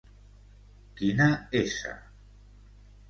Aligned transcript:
Quina 0.95 1.27
s 1.73 1.77